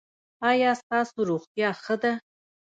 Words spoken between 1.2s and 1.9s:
روغتیا